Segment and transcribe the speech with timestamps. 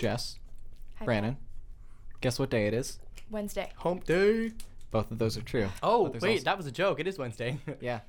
[0.00, 0.38] Jess,
[0.98, 1.36] Hi, Brannon.
[2.22, 2.98] Guess what day it is?
[3.30, 3.70] Wednesday.
[3.76, 4.52] Hump day.
[4.90, 5.68] Both of those are true.
[5.82, 6.98] Oh, wait, also- that was a joke.
[7.00, 7.58] It is Wednesday.
[7.82, 8.00] yeah.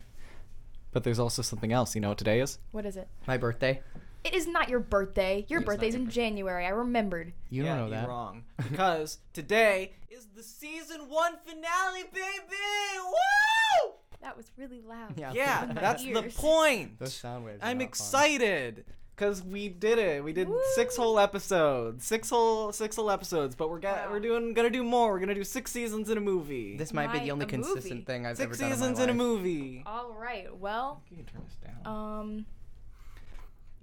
[0.93, 1.93] But there's also something else.
[1.93, 2.59] You know what today is?
[2.71, 3.09] What is it?
[3.27, 3.81] My birthday.
[4.23, 5.45] It is not your birthday.
[5.49, 6.21] Your It is not birthday's your in birthday.
[6.21, 6.65] January.
[6.65, 7.33] I remembered.
[7.49, 8.07] You yeah, don't know you're that.
[8.07, 8.43] wrong.
[8.69, 13.01] Because today is the season one finale, baby!
[13.03, 13.91] Woo!
[14.21, 15.17] That was really loud.
[15.17, 15.33] Yeah.
[15.33, 16.99] Yeah, that's the point.
[16.99, 17.59] Those sound waves.
[17.61, 18.75] I'm excited.
[18.85, 18.95] fun.
[19.21, 20.23] Excited because we did it.
[20.23, 23.55] We did six whole episodes, six whole six whole episodes.
[23.55, 24.11] But we're got Wow.
[24.11, 25.11] we're doing gonna do more.
[25.11, 26.77] We're gonna do six seasons in a movie.
[26.77, 28.05] This might be the only consistent movie.
[28.05, 29.83] thing I've six ever done Six seasons in, in a movie.
[29.85, 30.55] All right.
[30.57, 31.93] Well, You can turn this down.
[32.19, 32.45] um,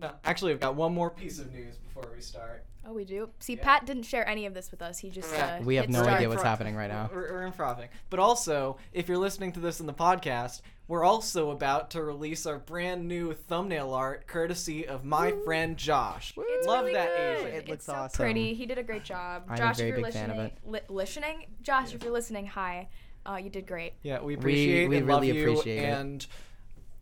[0.00, 2.64] no, actually, I've got one more piece of news before we start.
[2.88, 3.28] Oh, we do.
[3.40, 3.64] See, Yeah.
[3.64, 4.98] Pat didn't share any of this with us.
[4.98, 7.10] He just uh, We have no idea what's Fro- happening right now.
[7.12, 7.88] We're, we're in frothing.
[8.10, 12.46] But also, if you're listening to this in the podcast, we're also about to release
[12.46, 16.32] our brand new thumbnail art, courtesy of my friend Josh.
[16.36, 17.38] It's Love really that good.
[17.46, 17.46] Asian.
[17.48, 18.22] It looks it's so awesome.
[18.24, 18.54] pretty.
[18.54, 19.44] He did a great job.
[19.48, 22.46] I'm a very if you're big fan listening, of li- listening, Josh, if you're listening,
[22.46, 22.88] hi.
[23.26, 23.92] Uh, you did great.
[24.02, 25.86] Yeah, we appreciate we and really love you, appreciate it.
[25.86, 26.26] and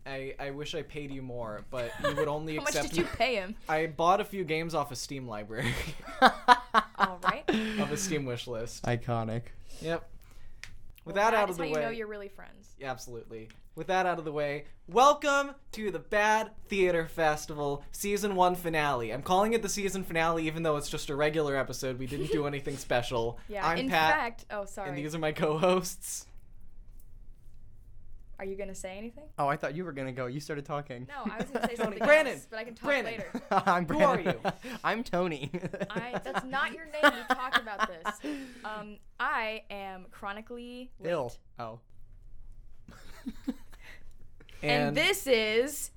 [0.07, 2.89] I I wish I paid you more, but you would only How much accept.
[2.89, 3.55] did you pay him?
[3.69, 5.73] I bought a few games off a Steam library,
[6.21, 7.43] All right.
[7.49, 8.83] of a Steam wish list.
[8.83, 9.43] Iconic.
[9.81, 10.09] Yep.
[11.05, 12.69] With Well, that out of the how way, you know you're really friends.
[12.79, 13.49] Yeah, absolutely.
[13.75, 19.13] With that out of the way, welcome to the Bad Theater Festival season one finale.
[19.13, 21.99] I'm calling it the season finale, even though it's just a regular episode.
[21.99, 23.39] We didn't do anything special.
[23.47, 23.65] Yeah.
[23.65, 24.89] I'm in Pat, fact, oh sorry.
[24.89, 26.26] and these are my co-hosts.
[28.39, 29.23] Are you gonna say anything?
[29.39, 30.27] Oh, I thought you were gonna go.
[30.27, 31.07] You started talking.
[31.09, 33.11] No, I was gonna say something Brannon, else, but I can talk Brannon.
[33.11, 33.41] later.
[33.51, 34.39] I'm Who are Brannon.
[34.83, 35.49] I'm Tony.
[35.89, 37.01] I, that's not your name.
[37.03, 38.31] We talked about this.
[38.63, 41.09] Um, I am chronically late.
[41.11, 41.33] Ill.
[41.57, 41.79] Oh.
[44.61, 45.89] and, this is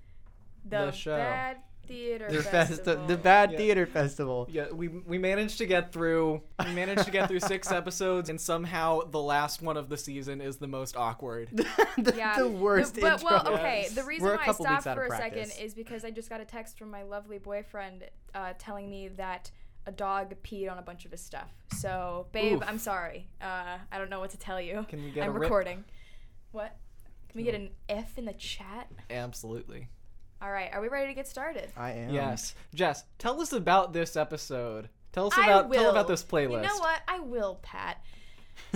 [0.64, 1.16] the, The show.
[1.16, 1.58] Bad
[1.91, 3.06] Theater The, fest- Festival.
[3.06, 3.58] the Bad Yeah.
[3.58, 4.46] Theater Festival.
[4.50, 6.41] Yeah, we we managed to get through.
[6.64, 10.41] We managed to get through six episodes, and somehow the last one of the season
[10.41, 11.48] is the most awkward.
[11.98, 13.30] the, Yeah, the worst The- but intro.
[13.30, 13.80] well, okay.
[13.86, 13.95] Yes.
[13.95, 16.45] The reason We're why I stopped for a second is because I just got a
[16.45, 19.50] text from my lovely boyfriend uh, telling me that
[19.86, 21.50] a dog peed on a bunch of his stuff.
[21.79, 22.62] So, babe, Oof.
[22.67, 23.27] I'm sorry.
[23.40, 24.84] Uh, I don't know what to tell you.
[24.89, 25.42] Can we get I'm a rip?
[25.42, 25.84] recording.
[26.52, 26.77] What?
[27.30, 28.90] Can we get an F in the chat?
[29.08, 29.89] Absolutely.
[30.42, 30.70] All right.
[30.73, 31.70] Are we ready to get started?
[31.77, 32.11] I am.
[32.14, 34.89] Yes, Jess, tell us about this episode.
[35.12, 35.80] Tell us I about will.
[35.80, 36.62] tell about this playlist.
[36.62, 37.01] You know what?
[37.08, 38.02] I will, Pat.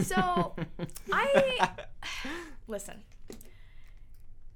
[0.02, 0.54] So,
[1.12, 1.68] I
[2.66, 3.02] listen.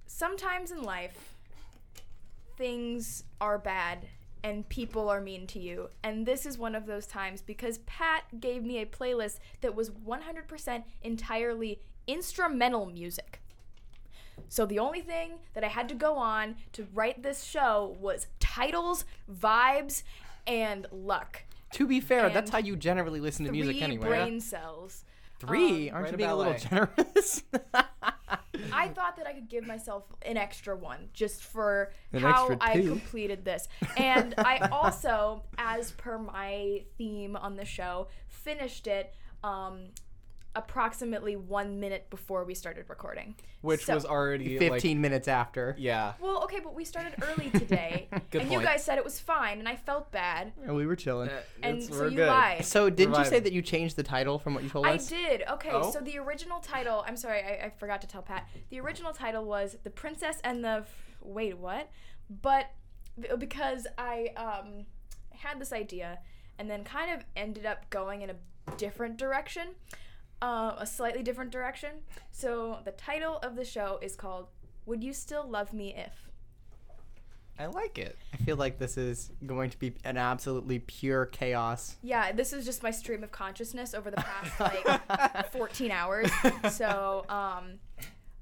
[0.06, 1.34] Sometimes in life,
[2.56, 4.08] things are bad
[4.42, 5.88] and people are mean to you.
[6.02, 9.90] And this is one of those times because Pat gave me a playlist that was
[9.90, 13.37] 100% entirely instrumental music.
[14.48, 18.26] So the only thing that I had to go on to write this show was
[18.40, 20.02] titles, vibes,
[20.46, 21.42] and luck.
[21.72, 24.08] To be fair, that's how you generally listen to music anyway.
[24.08, 25.04] brain cells.
[25.38, 25.90] Three?
[25.90, 26.88] Um, Aren't you being a little ballet.
[26.96, 27.42] generous?
[28.72, 32.80] I thought that I could give myself an extra one just for An how I
[32.80, 33.68] completed this.
[33.96, 39.88] And I also, as per my theme on the show, finished it um,
[40.58, 43.34] approximately one minute before we started recording.
[43.60, 45.74] Which So- was already 15 Like, minutes after.
[45.78, 46.14] yeah.
[46.20, 49.58] Well, okay, but we started early today, Good and you guys said it was fine,
[49.60, 51.28] and I felt bad, And we were chilling.
[51.30, 52.28] Uh, and so you good.
[52.28, 52.64] lied.
[52.64, 55.10] So didn't you say that you changed the title from what you told I us?
[55.12, 55.42] I did.
[55.48, 55.90] Okay, Oh.
[55.90, 58.48] so the original title, I'm sorry, I, I forgot to tell Pat.
[58.70, 60.84] The original title was The Princess and the.
[61.22, 61.90] Wait, what?
[62.30, 62.66] But
[63.38, 64.86] because I um,
[65.30, 66.18] had this idea
[66.58, 68.34] and then kind of ended up going in a
[68.76, 69.68] different direction,
[70.42, 71.90] uh, a slightly different direction.
[72.30, 74.48] So the title of the show is called
[74.86, 76.28] Would You Still Love Me If?
[77.60, 78.16] I like it.
[78.32, 81.96] I feel like this is going to be an absolutely pure chaos.
[82.02, 86.30] Yeah, this is just my stream of consciousness over the past like 14 hours.
[86.70, 87.80] So, um,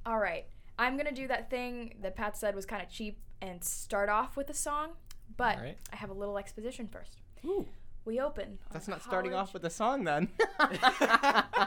[0.05, 0.45] all right.
[0.79, 4.11] I'm going to do that thing that Pat said was kind of cheap and start
[4.11, 4.91] off with a song,
[5.37, 5.79] but right.
[5.91, 7.23] I have a little exposition first.
[7.47, 7.67] Ooh,
[8.07, 8.59] We open.
[8.73, 10.29] that's a not starting off with a song then.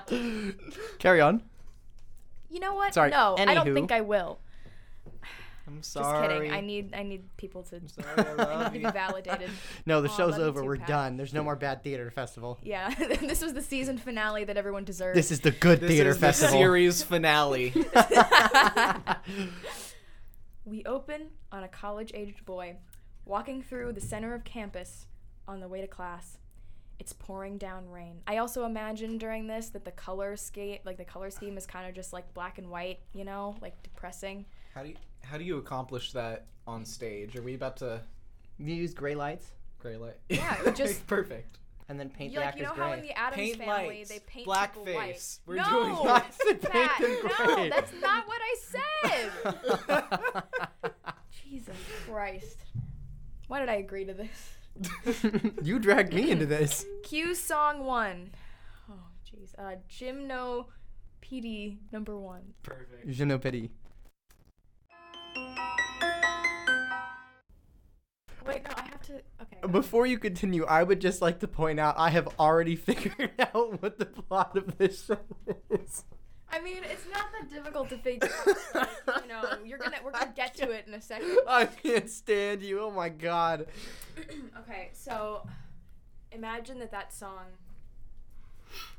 [0.97, 1.43] Carry on.
[2.49, 2.93] You know what?
[2.93, 4.39] Sorry, No, I don't think I will.
[5.67, 6.27] I'm sorry.
[6.29, 6.51] Just kidding.
[6.53, 9.49] I need I need people to sorry, I I love need to be validated.
[9.85, 10.63] No, the Aw, show's over.
[10.63, 10.87] We're Pat.
[10.87, 11.17] done.
[11.17, 12.57] There's no more bad theater festival.
[12.63, 15.17] Yeah, this was the season finale that everyone deserved.
[15.17, 16.57] This is the good This theater is the festival.
[16.57, 17.73] series finale.
[20.65, 22.77] We open on a college aged boy
[23.25, 25.05] walking through the center of campus
[25.49, 26.37] on the way to class.
[26.99, 28.21] It's pouring down rain.
[28.27, 31.87] I also imagine during this that the color scheme, like the color scheme, is kind
[31.87, 34.45] of just like black and white, you know, like depressing.
[34.75, 37.35] how do you how do you accomplish that on stage?
[37.35, 38.01] Are we about to?
[38.57, 39.51] You use gray lights.
[39.79, 40.17] gray light.
[40.29, 41.57] Yeah, just- perfect.
[41.87, 42.99] And then paint You, the like you actors know how gray.
[42.99, 45.13] in the Adams Paint family lights, they paint black people white.
[45.13, 45.39] face.
[45.47, 47.17] We're no, doing I said paint Pat, them
[47.47, 48.55] no, that's not what I
[49.87, 50.83] said.
[51.43, 51.75] Jesus
[52.05, 52.57] Christ.
[53.47, 54.29] Why did I agree to this?
[55.63, 56.85] you dragged me into this.
[57.03, 58.31] Cue song one.
[58.89, 58.93] Oh,
[59.25, 59.53] jeez.
[59.57, 60.65] Uh, Gymno
[61.21, 62.53] PD number one.
[62.63, 63.07] Perfect.
[63.07, 63.71] Je ne pity.
[68.45, 69.13] Wait, no, I have to.
[69.13, 69.67] Okay.
[69.71, 73.81] Before you continue, I would just like to point out I have already figured out
[73.81, 75.19] what the plot of this show
[75.69, 76.03] is.
[76.51, 78.57] I mean, it's not that difficult to figure out.
[79.05, 81.37] Like, you know, you're gonna we're gonna get to it in a second.
[81.47, 82.81] I can't stand you.
[82.81, 83.67] Oh my god.
[84.59, 85.47] okay, so
[86.31, 87.45] imagine that that song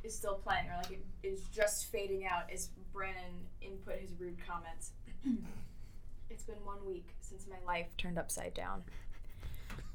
[0.02, 4.38] is still playing, or like it is just fading out as Brannon input his rude
[4.46, 4.92] comments.
[6.30, 8.82] it's been one week since my life turned upside down.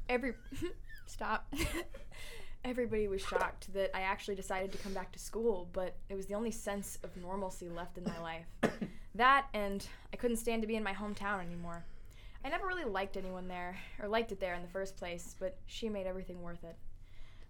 [0.08, 0.34] Every
[1.06, 1.52] stop.
[2.66, 6.26] Everybody was shocked that I actually decided to come back to school, but it was
[6.26, 8.46] the only sense of normalcy left in my life.
[9.14, 11.84] that and I couldn't stand to be in my hometown anymore.
[12.44, 15.56] I never really liked anyone there, or liked it there in the first place, but
[15.66, 16.74] she made everything worth it.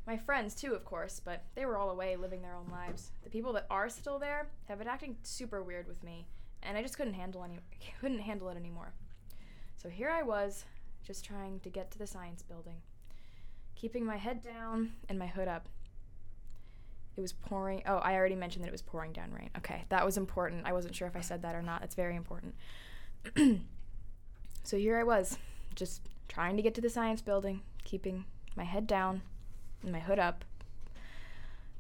[0.06, 3.12] My friends, too, of course, but they were all away living their own lives.
[3.24, 6.26] The people that are still there have been acting super weird with me,
[6.62, 7.58] and I just couldn't handle any
[8.02, 8.92] couldn't handle it anymore.
[9.78, 10.66] So here I was,
[11.06, 12.82] just trying to get to the science building,
[13.76, 15.68] keeping my head down and my hood up.
[17.16, 17.82] It was pouring.
[17.86, 19.50] Oh, I already mentioned that it was pouring down rain.
[19.56, 20.66] Okay, that was important.
[20.66, 21.82] I wasn't sure if I said that or not.
[21.82, 22.54] It's very important.
[24.64, 25.38] so here I was,
[25.74, 28.24] just trying to get to the science building, keeping
[28.56, 29.22] my head down
[29.82, 30.44] and my hood up.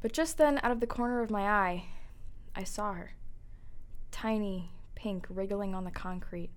[0.00, 1.84] But just then, out of the corner of my eye,
[2.54, 3.12] I saw her.
[4.10, 6.50] Tiny, pink, wriggling on the concrete,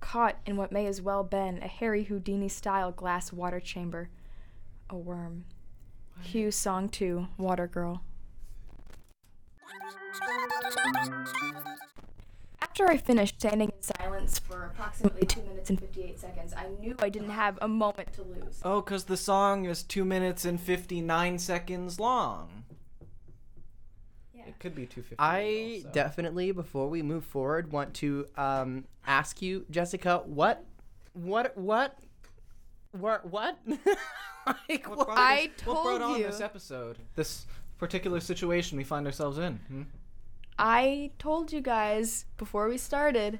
[0.00, 4.10] caught in what may as well been a Harry Houdini style glass water chamber.
[4.92, 5.46] A worm.
[6.20, 8.02] Hugh Song 2, Water Girl.
[12.60, 16.94] After I finished standing in silence for approximately 2 minutes and 58 seconds, I knew
[16.98, 18.60] I didn't have a moment to lose.
[18.62, 22.64] Oh, because the song is 2 minutes and 59 seconds long.
[24.34, 24.42] Yeah.
[24.48, 25.16] It could be 250.
[25.18, 25.88] I also.
[25.94, 30.66] definitely, before we move forward, want to um, ask you, Jessica, what,
[31.14, 31.98] what, what,
[32.90, 33.58] what, what?
[34.68, 35.06] like, What what?
[35.08, 36.26] brought I this- what brought told on you.
[36.26, 36.98] this episode?
[37.14, 37.46] This
[37.78, 39.54] particular situation we find ourselves in.
[39.68, 39.82] Hmm?
[40.58, 43.38] I told you guys before we started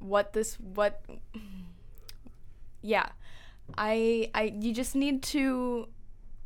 [0.00, 1.02] what this what
[2.82, 3.08] yeah.
[3.76, 5.88] I I you just need to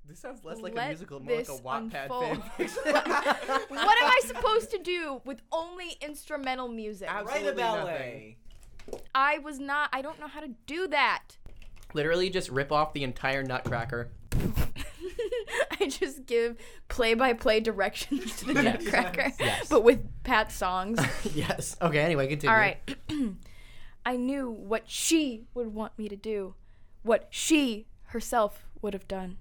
[0.09, 2.39] This sounds less like a musical, more like a this Wattpad unfold.
[2.59, 3.71] fanfiction.
[3.71, 7.09] what am I supposed to do with only instrumental music?
[7.11, 8.37] Absolutely Write a ballet.
[9.15, 11.23] I was not I don't know how to do that.
[11.95, 14.11] Literally, just rip off the entire Nutcracker.
[15.81, 16.57] I just give
[16.89, 18.83] play by play directions to the Yes.
[18.83, 19.69] Nutcracker, Yes.
[19.69, 21.01] but with Pat songs.
[21.35, 21.77] yes.
[21.83, 22.01] Okay.
[22.01, 22.53] Anyway, continue.
[22.55, 22.79] All right.
[24.07, 26.55] I knew what she would want me to do,
[27.03, 29.37] what she herself would have done.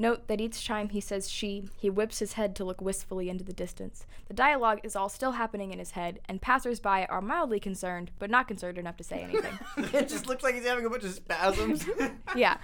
[0.00, 3.44] Note that each time he says she, he whips his head to look wistfully into
[3.44, 4.06] the distance.
[4.28, 8.30] The dialogue is all still happening in his head, and passersby are mildly concerned, but
[8.30, 9.58] not concerned enough to say anything.
[9.76, 11.84] it just looks like he's having a bunch of spasms.
[12.34, 12.56] yeah.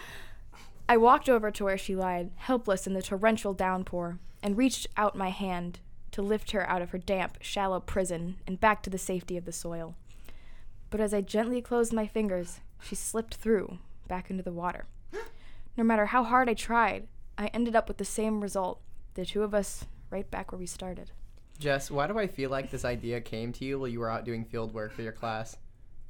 [0.88, 5.14] I walked over to where she lied, helpless in the torrential downpour, and reached out
[5.14, 5.80] my hand
[6.12, 9.44] to lift her out of her damp, shallow prison and back to the safety of
[9.44, 9.94] the soil.
[10.88, 13.76] But as I gently closed my fingers, she slipped through,
[14.08, 14.86] back into the water.
[15.76, 17.06] No matter how hard I tried,
[17.38, 18.80] I ended up with the same result
[19.14, 21.10] the two of us right back where we started.
[21.58, 24.24] Jess, why do I feel like this idea came to you while you were out
[24.24, 25.56] doing field work for your class?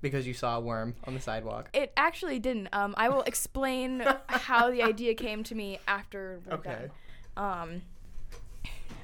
[0.03, 1.71] Because you saw a worm on the sidewalk.
[1.73, 2.69] It actually didn't.
[2.73, 6.89] Um, I will explain how the idea came to me after we're Okay.
[7.37, 7.45] done.
[7.73, 7.83] Um,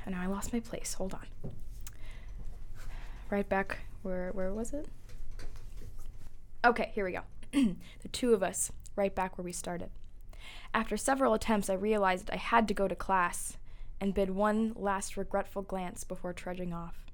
[0.04, 0.94] and now I lost my place.
[0.94, 1.26] Hold on.
[3.30, 4.86] Right back where where was it?
[6.64, 7.20] Okay, here we go.
[7.52, 9.90] the two of us, right back where we started.
[10.74, 13.58] After several attempts, I realized I had to go to class
[14.00, 17.06] and bid one last regretful glance before trudging off.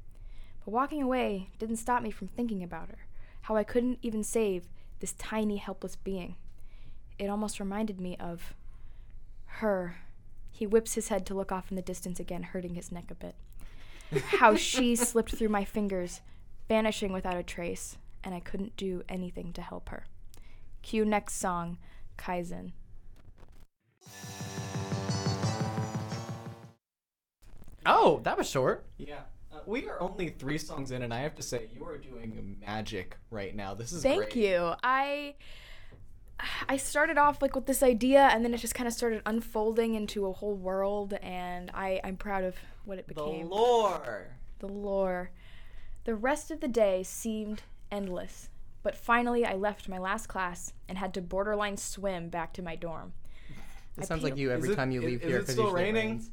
[0.65, 3.07] But walking away didn't stop me from thinking about her,
[3.43, 4.69] how I couldn't even save
[5.01, 6.37] this tiny, helpless being.
[7.19, 8.55] It almost reminded me of
[9.47, 9.97] her.
[10.51, 13.15] He whips his head to look off in the distance again, hurting his neck a
[13.15, 13.35] bit.
[14.39, 16.21] How she slipped through my fingers,
[16.69, 20.07] vanishing without a trace, and I couldn't do anything to help her.
[20.83, 21.79] Cue next song,
[22.17, 22.73] Kaizin.
[27.87, 28.85] Oh, that was short.
[28.99, 29.21] Yeah.
[29.51, 32.57] Uh, we are only three songs in, and I have to say, you are doing
[32.61, 33.75] magic right now.
[33.75, 34.37] This is Thank great.
[34.37, 34.75] you.
[34.83, 35.35] I
[36.69, 39.95] I started off like with this idea, and then it just kind of started unfolding
[39.95, 43.49] into a whole world, and I I'm proud of what it became.
[43.49, 44.27] The lore.
[44.59, 45.31] the lore.
[46.05, 48.51] The rest of the day seemed endless,
[48.83, 52.77] but finally I left my last class and had to borderline swim back to my
[52.77, 53.13] dorm.
[53.99, 55.37] It I sounds pee- like you every Is it- time you leave is here.
[55.39, 56.09] it 'cause still usually raining?
[56.11, 56.31] rains.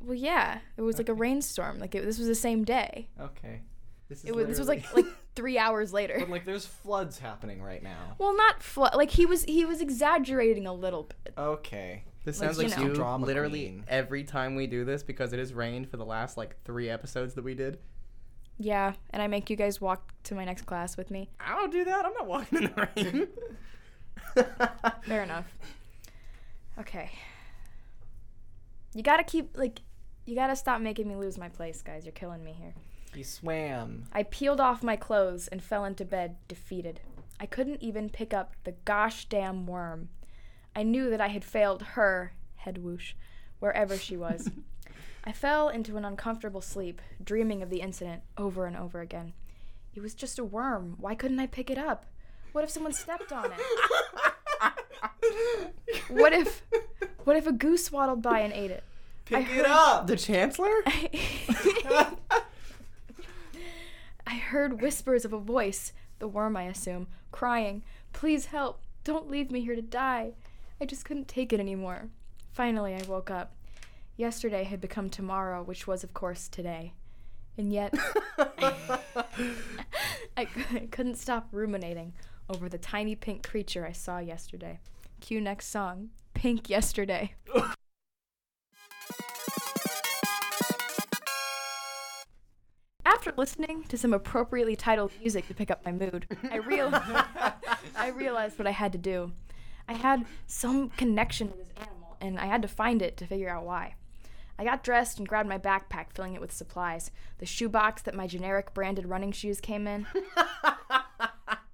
[0.00, 1.78] Well, yeah, it was like a rainstorm.
[1.80, 3.08] Like it, this was the same day.
[3.20, 3.62] Okay.
[4.08, 6.16] This, is It was, this was like like three hours later.
[6.20, 8.14] But like, there's floods happening right now.
[8.18, 8.94] Well, not flood.
[8.94, 11.34] Like he was he was exaggerating a little bit.
[11.36, 12.04] Okay.
[12.24, 12.84] This like, sounds you like know.
[12.86, 13.84] you Drama literally queen.
[13.88, 17.34] every time we do this because it has rained for the last like three episodes
[17.34, 17.78] that we did.
[18.58, 21.28] Yeah, and I make you guys walk to my next class with me.
[21.40, 22.04] I don't do that.
[22.06, 23.28] I'm not walking in the rain.
[25.04, 25.44] Fair enough.
[26.78, 27.10] Okay.
[28.94, 29.80] You gotta keep like,
[30.24, 32.04] you gotta stop making me lose my place, guys.
[32.04, 32.74] You're killing me here.
[33.14, 34.04] He swam.
[34.12, 37.00] I peeled off my clothes and fell into bed, defeated.
[37.40, 40.08] I couldn't even pick up the gosh damn worm.
[40.74, 43.14] I knew that I had failed her, head whoosh,
[43.58, 44.50] wherever she was.
[45.24, 49.32] I fell into an uncomfortable sleep, dreaming of the incident over and over again.
[49.94, 50.96] It was just a worm.
[50.98, 52.06] Why couldn't I pick it up?
[52.52, 54.32] What if someone stepped on it?
[56.08, 56.62] What if
[57.24, 58.84] what if a goose waddled by and ate it?
[59.24, 60.06] Pick heard- it up.
[60.06, 60.82] the chancellor?
[64.26, 68.80] I heard whispers of a voice, the worm, I assume, crying, Please help.
[69.04, 70.32] Don't leave me here to die.
[70.80, 72.08] I just couldn't take it anymore.
[72.50, 73.52] Finally, I woke up.
[74.16, 76.94] Yesterday had become tomorrow, which was, of course, today.
[77.58, 77.94] And yet,
[80.36, 80.46] I
[80.90, 82.14] couldn't stop ruminating
[82.48, 84.80] over the tiny pink creature I saw yesterday.
[85.20, 87.34] Cue next song Pink Yesterday.
[93.04, 96.90] After listening to some appropriately titled music to pick up my mood, I, real-
[97.96, 99.32] I realized what I had to do.
[99.88, 103.48] I had some connection to this animal, and I had to find it to figure
[103.48, 103.94] out why.
[104.58, 107.10] I got dressed and grabbed my backpack, filling it with supplies.
[107.38, 110.06] The shoebox that my generic branded running shoes came in.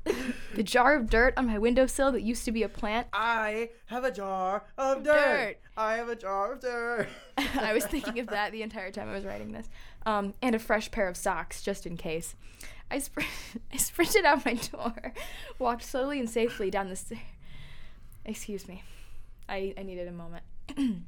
[0.54, 3.06] the jar of dirt on my windowsill that used to be a plant.
[3.12, 5.14] I have a jar of Dirt.
[5.14, 5.56] dirt.
[5.76, 7.08] I have a jar of dirt.
[7.38, 9.68] I was thinking of that the entire time I was writing this.
[10.04, 12.34] Um, and a fresh pair of socks, just in case.
[12.90, 13.24] I, spr-
[13.72, 15.12] I sprinted out my door,
[15.58, 17.20] walked slowly and safely down the stairs.
[18.24, 18.82] Excuse me.
[19.48, 20.44] I, I needed a moment.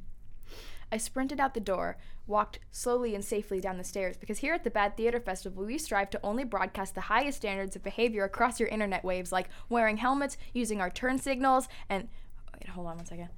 [0.95, 4.63] I sprinted out the door, walked slowly and safely down the stairs, because here at
[4.63, 8.61] the Bad Theater Festival, we strive to only broadcast the highest standards of behavior across
[8.61, 12.07] your internet waves, like wearing helmets, using our turn signals, and.
[12.55, 13.29] Wait, hold on one second.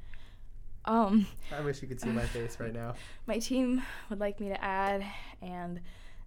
[0.84, 2.92] Um, I wish you could see my face right now.
[3.26, 5.02] my team would like me to add,
[5.40, 5.80] and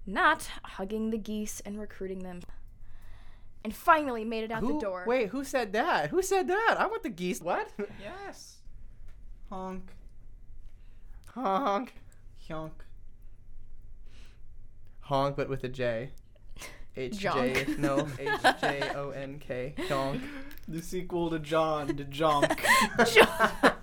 [0.07, 2.41] not hugging the geese and recruiting them.
[3.63, 5.03] And finally made it out Who, the door.
[5.05, 6.09] Wait, who said that?
[6.09, 6.77] Who said that?
[6.79, 7.39] I want the geese.
[7.39, 7.69] What?
[8.01, 8.55] Yes.
[9.51, 9.91] Honk.
[11.36, 11.93] Honk.
[12.50, 12.74] Honk.
[15.01, 16.12] Honk, but with a J.
[16.98, 18.29] H J no H
[18.62, 19.74] J O N K.
[19.88, 20.21] Honk.
[20.67, 22.59] The sequel to John to Jonk.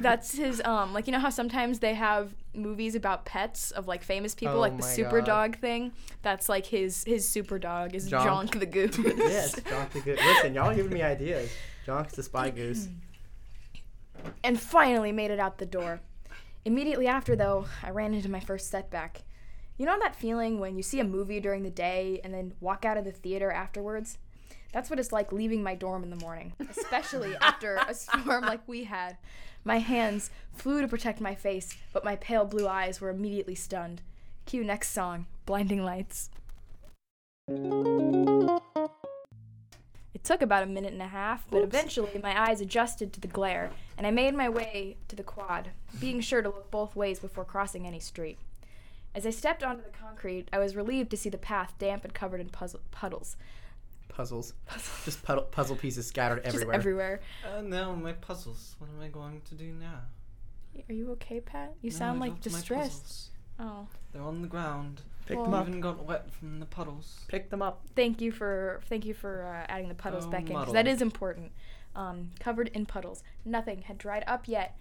[0.00, 4.02] That's his um like you know how sometimes they have movies about pets of like
[4.02, 5.26] famous people Oh like the super God.
[5.26, 5.92] dog thing.
[6.22, 8.48] That's like his his super dog is Jonk.
[8.50, 8.98] Jonk the goose.
[8.98, 10.18] Yes, Jonk the Goose.
[10.24, 11.50] Listen, y'all are giving me ideas.
[11.86, 12.88] Jonk's the spy goose.
[14.44, 16.00] and finally made it out the door.
[16.64, 19.22] Immediately after, though, I ran into my first setback.
[19.76, 22.84] You know that feeling when you see a movie during the day and then walk
[22.84, 24.18] out of the theater afterwards?
[24.72, 28.66] That's what it's like leaving my dorm in the morning, especially after a storm like
[28.66, 29.18] we had.
[29.64, 34.02] My hands flew to protect my face, but my pale blue eyes were immediately stunned.
[34.46, 36.30] Cue next song Blinding Lights.
[40.22, 43.26] It took about a minute and a half, but eventually my eyes adjusted to the
[43.26, 47.18] glare, and I made my way to the quad, being sure to look both ways
[47.18, 48.38] before crossing any street.
[49.16, 52.14] As I stepped onto the concrete, I was relieved to see the path damp and
[52.14, 53.36] covered in puzzle- puddles.
[54.08, 54.52] Puzzles.
[54.64, 55.04] puzzles.
[55.04, 56.74] Just puddle, puzzle pieces scattered Just everywhere.
[56.76, 57.20] everywhere.
[57.56, 58.76] Uh, now my puzzles.
[58.78, 60.02] What am I going to do now?
[60.88, 61.74] Are you okay, Pat?
[61.82, 63.30] You No, sound like dropped my distressed.
[63.58, 65.02] Oh, They're on the ground.
[65.26, 65.68] Pick Well- them up.
[65.68, 67.24] Even got wet from the puddles.
[67.28, 67.82] Pick them up.
[67.94, 70.74] thank you for thank you for uh, adding the puddles Oh, back in 'cause muddle.
[70.74, 71.52] that is important.
[71.94, 73.22] Um, covered in puddles.
[73.44, 74.76] Nothing had dried up yet,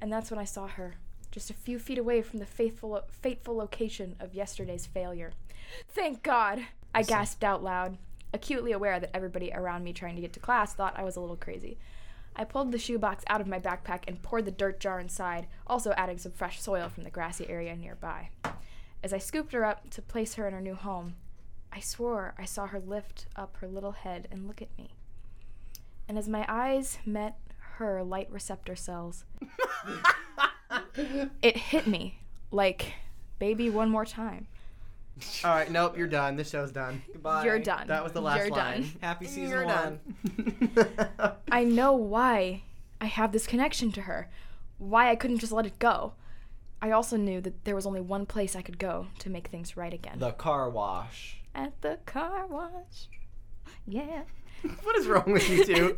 [0.00, 0.94] and that's when I saw her,
[1.30, 5.32] just a few feet away from the faithful fateful location of yesterday's failure.
[5.88, 6.66] Thank God!
[6.94, 7.96] I gasped out loud,
[8.34, 11.20] acutely aware that everybody around me trying to get to class thought I was a
[11.20, 11.78] little crazy.
[12.36, 15.92] I pulled the shoebox out of my backpack and poured the dirt jar inside, also
[15.92, 18.28] adding some fresh soil from the grassy area nearby.
[19.02, 21.16] As I scooped her up to place her in her new home,
[21.72, 24.90] I swore I saw her lift up her little head and look at me.
[26.08, 27.36] And as my eyes met
[27.78, 29.24] her light receptor cells,
[31.42, 32.18] it hit me
[32.50, 32.92] like,
[33.38, 34.46] baby, one more time.
[35.44, 36.36] All right, nope, you're done.
[36.36, 37.02] This show's done.
[37.12, 37.44] Goodbye.
[37.44, 37.86] You're done.
[37.88, 38.82] That was the last You're line.
[38.82, 38.92] done.
[39.00, 40.00] Happy season You're one.
[40.74, 41.32] done.
[41.52, 42.62] I know why
[43.00, 44.30] I have this connection to her,
[44.78, 46.14] why I couldn't just let it go.
[46.84, 49.76] I also knew that there was only one place I could go to make things
[49.76, 50.18] right again.
[50.18, 51.36] The car wash.
[51.54, 53.06] At the car wash.
[53.86, 54.22] Yeah.
[54.82, 55.96] what is wrong with you two?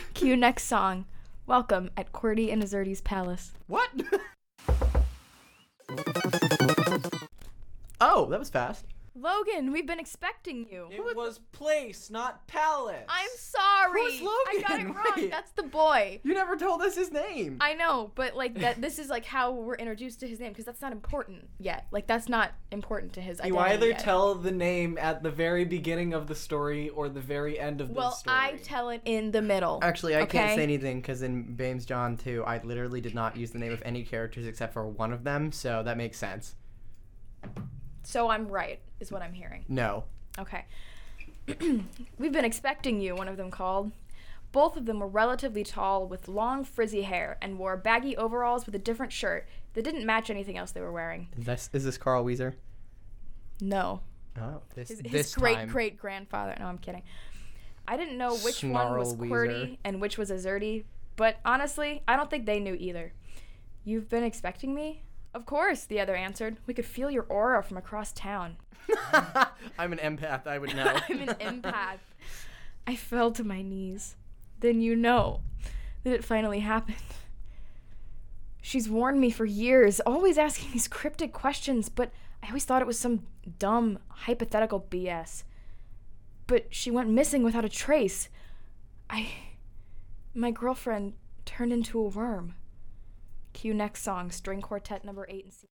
[0.14, 1.04] Cue next song.
[1.46, 3.52] Welcome at Qwerty and Azerty's Palace.
[3.66, 3.90] What?
[8.00, 8.86] oh, that was fast.
[9.20, 10.88] Logan, we've been expecting you.
[10.90, 13.04] It was place, not palace.
[13.08, 14.18] I'm sorry.
[14.18, 15.04] Who's I got it wrong.
[15.16, 15.30] Wait.
[15.30, 16.20] That's the boy.
[16.22, 17.58] You never told us his name.
[17.60, 20.64] I know, but like that this is like how we're introduced to his name because
[20.64, 21.86] that's not important yet.
[21.90, 23.98] Like that's not important to his You identity either yet.
[23.98, 27.88] tell the name at the very beginning of the story or the very end of
[27.94, 28.36] the story.
[28.36, 28.54] Well.
[28.54, 29.78] I tell it in the middle.
[29.82, 33.50] Actually, I can't say anything because in Bames John 2, I literally did not use
[33.50, 36.54] the name of any characters except for one of them, so that makes sense.
[38.08, 39.66] So I'm right, is what I'm hearing.
[39.68, 40.04] No.
[40.38, 40.64] Okay.
[42.18, 43.92] We've been expecting you, one of them called.
[44.50, 48.74] Both of them were relatively tall with long frizzy hair and wore baggy overalls with
[48.74, 51.28] a different shirt that didn't match anything else they were wearing.
[51.36, 52.56] Is this, is this Carl Wheezer?
[53.60, 54.00] No.
[54.40, 55.68] Oh, this, His, his great time.
[55.68, 56.56] great grandfather.
[56.58, 57.02] No, I'm kidding.
[57.86, 59.76] I didn't know which one Snarl was Weezer.
[59.84, 60.84] And which was Azerty,
[61.16, 63.12] but honestly, I don't think they knew either.
[63.84, 65.02] You've been expecting me?
[65.38, 66.56] Of course, the other answered.
[66.66, 68.56] We could feel your aura from across town.
[69.78, 70.98] I'm an empath, I would know.
[71.08, 72.00] I'm an empath.
[72.88, 74.16] I fell to my knees.
[74.58, 75.42] Then you know
[76.02, 76.96] that it finally happened.
[78.60, 82.10] She's warned me for years, always asking these cryptic questions, but
[82.42, 83.22] I always thought it was some
[83.60, 85.44] dumb, hypothetical BS.
[86.48, 88.28] But she went missing without a trace.
[89.08, 89.30] I.
[90.34, 91.12] My girlfriend
[91.44, 92.56] turned into a worm.
[93.58, 95.66] Cue next song, string quartet number eight and C.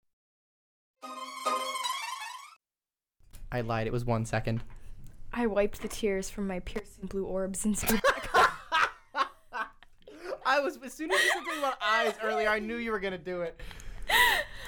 [3.49, 4.61] I lied, it was one second.
[5.31, 8.51] I wiped the tears from my piercing blue orbs and stood back up.
[10.45, 12.99] I was, as soon as you said something about eyes earlier, I knew you were
[12.99, 13.57] gonna do it.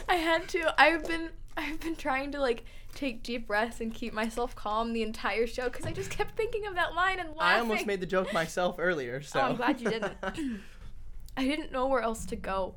[0.07, 0.73] I had to.
[0.81, 1.27] I've been
[1.57, 2.63] I've been trying to like
[2.95, 6.67] take deep breaths and keep myself calm the entire show because I just kept thinking
[6.67, 7.41] of that line and laughing.
[7.41, 9.41] I almost made the joke myself earlier, so.
[9.41, 10.15] Oh, I'm glad you didn't.
[11.37, 12.75] I didn't know where else to go.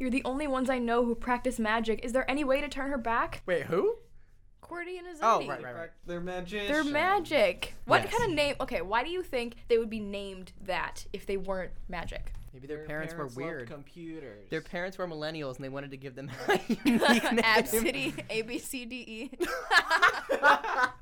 [0.00, 2.00] You're the only ones I know who practice magic.
[2.02, 3.42] Is there any way to turn her back?
[3.44, 3.96] Wait, who?
[4.62, 5.20] Qwerty and Azerty.
[5.22, 5.90] Oh, right, right, right.
[6.06, 6.68] They're magic.
[6.68, 7.74] They're magic.
[7.84, 8.14] What Yes.
[8.14, 8.54] kind of name?
[8.62, 12.32] Okay, why do you think they would be named that if they weren't magic?
[12.54, 13.68] Maybe their, parents, were loved weird.
[13.68, 14.48] Computers.
[14.48, 17.40] Their parents were millennials and they wanted to give them a unique name.
[17.44, 19.30] Ab City, A B C D E.
[20.30, 20.92] that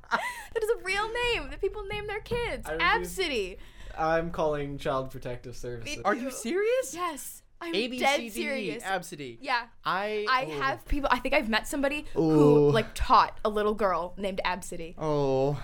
[0.61, 2.67] is a real name that people name their kids.
[2.67, 3.57] I Ab refuse- City.
[3.97, 5.99] I'm calling Child Protective Services.
[6.05, 6.93] Are you serious?
[6.93, 8.83] Yes, I'm A B dead C D E, serious.
[8.83, 9.37] Absidy.
[9.41, 10.61] yeah, I I oh.
[10.61, 11.09] have people.
[11.11, 12.29] I think I've met somebody Ooh.
[12.29, 14.95] who like taught a little girl named Ab City.
[14.97, 15.61] Oh,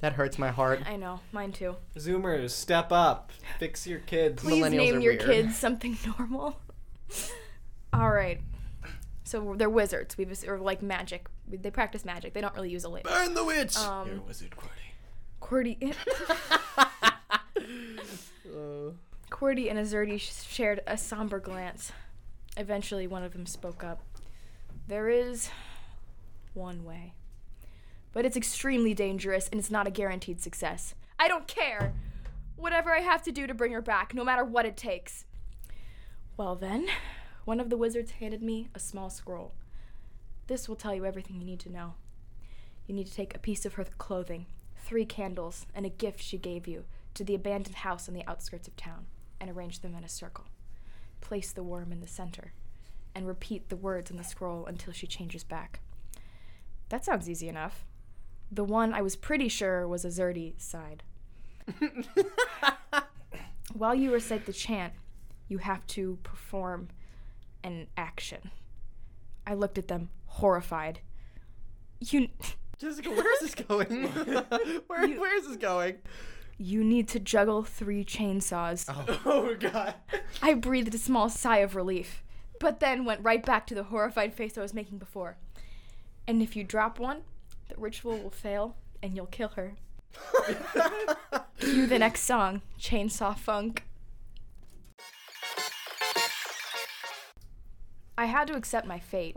[0.00, 0.82] that hurts my heart.
[0.86, 1.76] I know, mine too.
[1.96, 3.32] Zoomers, step up.
[3.58, 4.42] Fix your kids.
[4.42, 5.24] Please Millennials name are your weird.
[5.24, 6.60] kids something normal.
[7.92, 8.40] All right.
[9.24, 10.18] So they're wizards.
[10.18, 11.26] We've or like magic.
[11.48, 12.34] They practice magic.
[12.34, 13.10] They don't really use a label.
[13.10, 13.76] Burn the witch.
[13.76, 14.92] Um, wizard Qwerty.
[15.40, 15.94] Qwerty.
[18.46, 18.90] Uh,
[19.34, 21.90] Qwerty and Azerty sh- shared a somber glance.
[22.56, 24.00] Eventually, one of them spoke up.
[24.86, 25.50] There is
[26.52, 27.14] one way.
[28.12, 30.94] But it's extremely dangerous and it's not a guaranteed success.
[31.18, 31.94] I don't care!
[32.54, 35.24] Whatever I have to do to bring her back, no matter what it takes.
[36.36, 36.86] Well, then,
[37.44, 39.52] one of the wizards handed me a small scroll.
[40.46, 41.94] This will tell you everything you need to know.
[42.86, 46.38] You need to take a piece of her clothing, three candles, and a gift she
[46.38, 49.06] gave you to the abandoned house on the outskirts of town
[49.40, 50.46] and arrange them in a circle.
[51.20, 52.52] Place the worm in the center
[53.14, 55.80] and repeat the words on the scroll until she changes back.
[56.88, 57.84] That sounds easy enough.
[58.50, 61.02] The one I was pretty sure was a Azerty side.
[63.72, 64.92] While you recite the chant,
[65.48, 66.88] you have to perform
[67.62, 68.50] an action.
[69.46, 71.00] I looked at them, horrified.
[72.00, 72.28] You
[72.78, 74.04] Jessica, where is this going?
[74.86, 75.96] where, where is this going?
[76.58, 78.86] You need to juggle three chainsaws.
[78.88, 79.94] Oh, oh god.
[80.42, 82.22] I breathed a small sigh of relief,
[82.60, 85.36] but then went right back to the horrified face I was making before.
[86.26, 87.22] And if you drop one,
[87.68, 89.74] the ritual will fail and you'll kill her.
[91.58, 93.84] Cue the next song, Chainsaw Funk.
[98.16, 99.36] I had to accept my fate.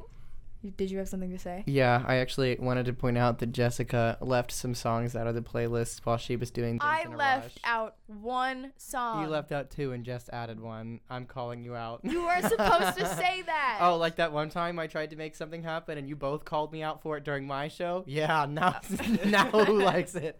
[0.75, 1.63] Did you have something to say?
[1.67, 5.41] Yeah, I actually wanted to point out that Jessica left some songs out of the
[5.41, 9.21] playlist while she was doing I left out one song.
[9.21, 10.99] You left out two and just added one.
[11.09, 12.01] I'm calling you out.
[12.03, 13.79] You were supposed to say that.
[13.81, 16.73] Oh, like that one time I tried to make something happen and you both called
[16.73, 18.03] me out for it during my show?
[18.07, 18.79] Yeah, now
[19.25, 20.39] now who likes it?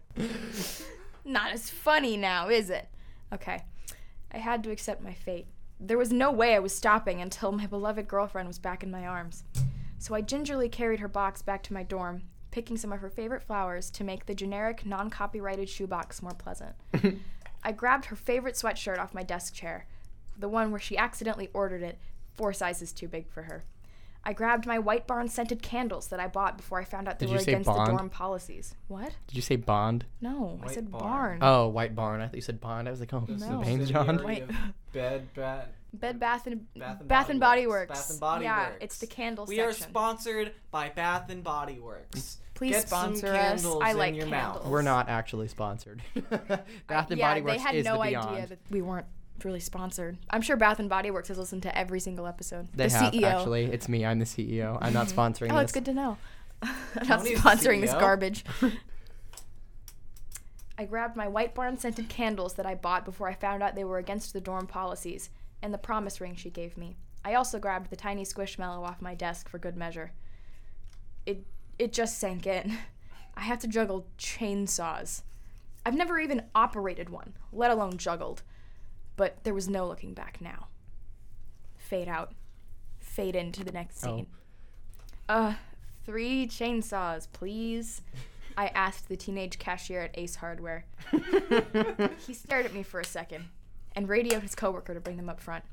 [1.24, 2.88] Not as funny now, is it?
[3.32, 3.62] Okay.
[4.32, 5.46] I had to accept my fate.
[5.80, 9.06] There was no way I was stopping until my beloved girlfriend was back in my
[9.06, 9.44] arms.
[9.98, 13.42] So I gingerly carried her box back to my dorm, picking some of her favorite
[13.42, 16.74] flowers to make the generic, non copyrighted shoebox more pleasant.
[17.64, 19.86] I grabbed her favorite sweatshirt off my desk chair,
[20.38, 21.98] the one where she accidentally ordered it
[22.32, 23.64] four sizes too big for her.
[24.24, 27.26] I grabbed my White Barn scented candles that I bought before I found out they
[27.26, 27.96] Did were you say against the Bond?
[27.96, 28.74] dorm policies.
[28.88, 29.12] What?
[29.26, 30.04] Did you say Bond?
[30.20, 31.02] No, I White said Barn.
[31.02, 31.38] barn.
[31.40, 32.20] Oh, White Barn.
[32.20, 32.86] I thought you said Bond.
[32.88, 33.58] I was like, oh, The No.
[33.62, 34.06] Baines John.
[34.06, 34.50] subsidiary of
[34.92, 37.88] Bed, bat, Bed Bath and Bath and Bath Body and Body Works.
[37.88, 38.00] Works.
[38.00, 38.76] Bath and Body yeah, Works.
[38.80, 42.38] it's the candle We are sponsored by Bath and Body Works.
[42.54, 43.64] Please Get some sponsor us.
[43.64, 44.64] I like your candles.
[44.64, 44.66] mouth.
[44.66, 46.02] We're not actually sponsored.
[46.88, 47.74] Bath and yeah, Body Works is the beyond.
[47.74, 49.06] they had no the idea that we weren't
[49.44, 50.18] really sponsored.
[50.30, 52.68] I'm sure Bath and Body Works has listened to every single episode.
[52.74, 53.22] They the have CEO.
[53.24, 53.64] actually.
[53.66, 54.04] It's me.
[54.04, 54.76] I'm the CEO.
[54.80, 55.18] I'm not mm-hmm.
[55.18, 55.52] sponsoring this.
[55.52, 55.62] Oh, this.
[55.64, 56.18] it's good to know.
[56.62, 58.44] I'm not sponsoring this garbage.
[60.78, 63.84] I grabbed my White Barn scented candles that I bought before I found out they
[63.84, 65.28] were against the dorm policies,
[65.62, 66.96] and the promise ring she gave me.
[67.24, 70.12] I also grabbed the tiny squishmallow off my desk for good measure.
[71.26, 71.44] It
[71.78, 72.76] it just sank in.
[73.36, 75.22] I have to juggle chainsaws.
[75.86, 78.42] I've never even operated one, let alone juggled.
[79.16, 80.68] But there was no looking back now.
[81.76, 82.34] Fade out.
[82.98, 84.10] Fade into the next scene.
[84.10, 84.16] Oh.
[84.16, 84.26] scene.
[85.28, 85.54] Uh,
[86.04, 88.02] three chainsaws, please.
[88.56, 90.84] I asked the teenage cashier at Ace Hardware.
[92.26, 93.44] He stared at me for a second
[93.98, 95.64] and radioed his coworker to bring them up front.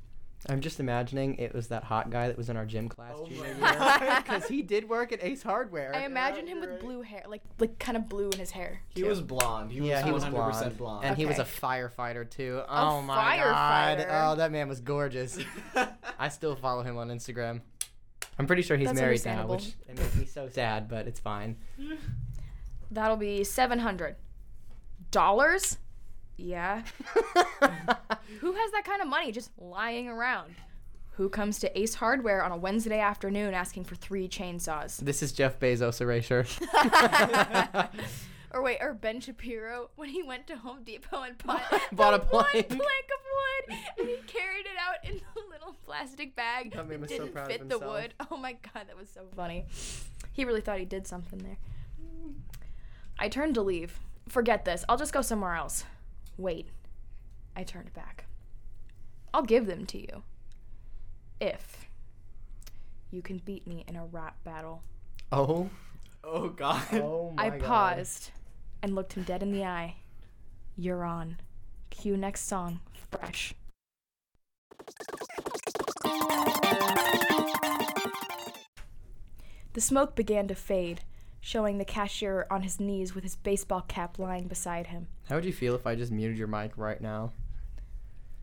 [0.49, 3.27] I'm just imagining it was that hot guy that was in our gym class Oh
[3.27, 5.95] junior my year because he did work at Ace Hardware.
[5.95, 8.81] I imagined him with blue hair, like like kind of blue in his hair.
[8.89, 9.07] He too.
[9.07, 9.71] was blonde.
[9.71, 11.05] He yeah, was he was 100% blonde, blonde.
[11.05, 12.61] and he was a firefighter too.
[12.67, 14.07] Oh my god!
[14.09, 15.37] Oh, that man was gorgeous.
[16.19, 17.61] I still follow him on Instagram.
[18.39, 21.19] I'm pretty sure he's That's married now, which it makes me so sad, but it's
[21.19, 21.57] fine.
[22.89, 24.15] That'll be seven hundred
[25.11, 25.77] dollars.
[26.37, 26.83] Yeah.
[28.39, 30.55] Who has that kind of money just lying around?
[31.13, 34.97] Who comes to Ace Hardware on a Wednesday afternoon asking for three chainsaws?
[34.97, 36.45] this is Jeff Bezos erasure.
[38.51, 42.17] or wait, or Ben Shapiro when he went to Home Depot and bought, Bought a
[42.17, 42.67] the one plank.
[42.67, 43.21] plank of
[43.69, 47.17] wood and he carried it out in a little plastic bag That man was so
[47.19, 47.93] didn't proud of fit the himself.
[47.93, 48.13] wood.
[48.29, 49.65] Oh my god, that was so funny.
[50.33, 51.57] He really thought he did something there.
[53.17, 53.99] I turned to leave.
[54.27, 54.83] Forget this.
[54.89, 55.85] I'll just go somewhere else.
[56.37, 56.67] Wait.
[57.55, 58.25] I turned back.
[59.33, 60.23] I'll give them to you.
[61.39, 61.87] If
[63.11, 64.83] you can beat me in a rap battle.
[65.31, 65.69] oh.
[66.23, 66.83] oh god.
[66.93, 67.61] Oh my I God.
[67.61, 68.31] paused
[68.81, 69.95] and looked him dead in the eye.
[70.77, 71.37] You're on.
[71.89, 72.79] Cue next song.
[73.09, 73.53] Fresh.
[79.73, 81.01] The smoke began to fade,
[81.45, 85.05] showing the cashier on his knees with his baseball cap lying beside him.
[85.29, 87.33] How would you feel if I just muted your mic right now?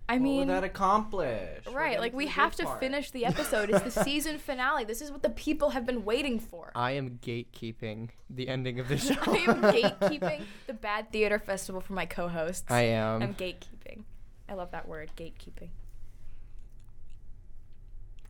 [0.09, 1.67] I what mean, would that accomplish?
[1.73, 2.79] Right, like we have to part.
[2.79, 3.71] finish the episode.
[3.71, 4.85] It's the season finale.
[4.85, 6.71] This is what the people have been waiting for.
[6.77, 9.15] I am gatekeeping the ending of the show.
[9.21, 12.71] I am gatekeeping the Bad Theater Festival for my co-hosts.
[12.71, 13.21] I am.
[13.21, 14.05] I'm gatekeeping.
[14.49, 15.71] I love that word, gatekeeping.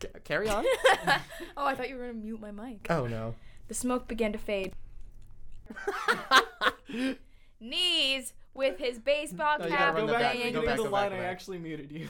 [0.01, 0.65] C- carry on.
[1.57, 2.87] oh, I thought you were gonna mute my mic.
[2.89, 3.35] oh no.
[3.67, 4.73] The smoke began to fade.
[7.59, 10.53] Knees with his baseball No, you gotta cap run Go the back, back- laying.
[10.53, 11.09] go go back, the go back, line.
[11.09, 11.27] go I back.
[11.31, 12.07] actually muted you.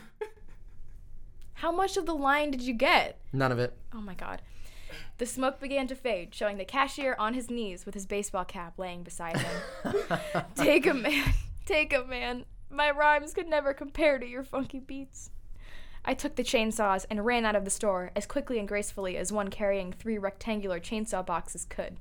[1.53, 3.19] How much of the line did you get?
[3.31, 3.77] None of it.
[3.93, 4.41] Oh my god.
[5.19, 8.73] The smoke began to fade, showing the cashier on his knees with his baseball cap
[8.77, 9.93] laying beside him.
[10.55, 11.33] Take a man,
[11.65, 12.45] take a man.
[12.69, 15.29] My rhymes could never compare to your funky beats.
[16.05, 19.31] I took the chainsaws and ran out of the store as quickly and gracefully as
[19.31, 21.97] one carrying three rectangular chainsaw boxes could.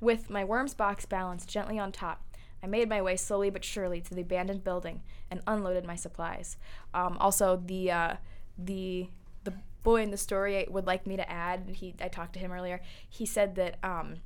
[0.00, 2.22] With my worm's box balanced gently on top,
[2.62, 6.56] I made my way slowly but surely to the abandoned building and unloaded my supplies.
[6.94, 8.14] Um, also, the uh,
[8.58, 9.08] the
[9.44, 9.52] the
[9.82, 11.70] boy in the story would like me to add.
[11.76, 12.80] He I talked to him earlier.
[13.08, 14.16] He said that um,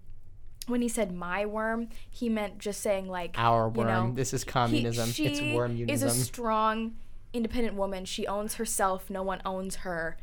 [0.69, 3.89] when he said my worm, he meant just saying like Our you worm.
[3.89, 5.11] know, this is he- communism.
[5.11, 5.91] she it's wormunism.
[5.91, 6.95] is a strong,
[7.33, 8.05] independent woman.
[8.05, 9.11] She owns herself.
[9.11, 10.17] No one owns her.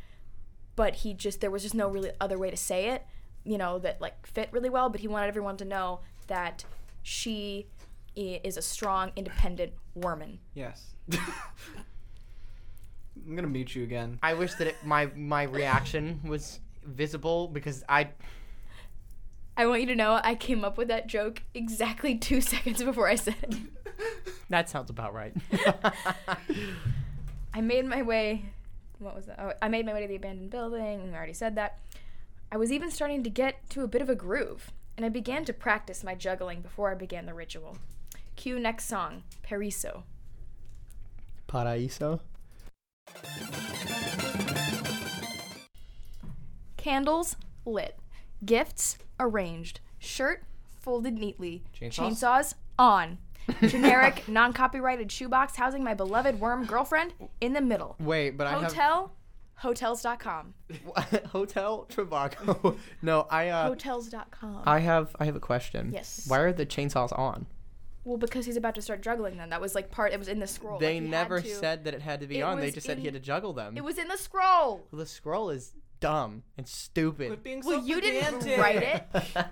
[0.74, 3.06] But he just there was just no really other way to say it,
[3.44, 4.90] you know, that like fit really well.
[4.90, 6.64] But he wanted everyone to know that
[7.02, 7.66] she
[8.14, 10.38] is a strong, independent woman.
[10.54, 10.94] yes.
[13.26, 14.18] I'm gonna mute you again.
[14.22, 18.10] I wish that it, my my reaction was visible because I
[19.56, 23.08] I want you to know I came up with that joke exactly two seconds before
[23.08, 23.56] I said it.
[24.48, 25.34] That sounds about right.
[27.54, 28.44] I made my way.
[28.98, 29.38] What was that?
[29.40, 31.12] Oh, I made my way to the abandoned building.
[31.12, 31.78] I already said that.
[32.52, 35.44] I was even starting to get to a bit of a groove, and I began
[35.46, 37.76] to practice my juggling before I began the ritual.
[38.36, 40.04] Cue next song, Periso.
[41.48, 42.20] Paraíso.
[46.76, 47.98] Candles lit.
[48.44, 49.80] Gifts arranged.
[49.98, 50.44] Shirt
[50.80, 51.62] folded neatly.
[51.78, 51.94] Chainsaws?
[51.94, 53.18] Chainsaws on.
[53.62, 57.96] Generic, non copyrighted shoebox housing my beloved worm girlfriend in the middle.
[58.00, 59.12] Wait, but I have Hotel,
[59.56, 60.54] hotels.com.
[61.28, 62.76] Hotel Trivago.
[63.02, 64.62] no, I uh Hotels.com.
[64.66, 65.90] I have I have a question.
[65.92, 66.24] Yes.
[66.28, 67.46] Why are the chainsaws on?
[68.04, 69.50] well, because he's about to start juggling them.
[69.50, 70.78] That was like part, it was in the scroll.
[70.78, 72.58] they like, he had never to- said that it had to be It on.
[72.60, 73.76] They was just said he in- had to juggle them.
[73.76, 74.86] It was in the scroll.
[74.92, 77.26] The scroll is dumb and stupid.
[77.28, 78.58] Quit being Well, so you didn't pedantic.
[78.58, 79.46] write it.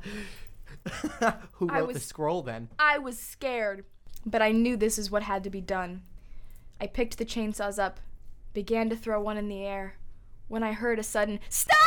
[1.52, 2.68] Who I wrote the scroll then?
[2.78, 3.84] I was scared,
[4.26, 6.02] but I knew this is what had to be done.
[6.80, 8.00] I picked the chainsaws up,
[8.52, 9.96] began to throw one in the air,
[10.48, 11.78] when I heard a sudden stop.